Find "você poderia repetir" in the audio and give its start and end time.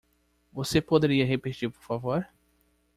0.51-1.69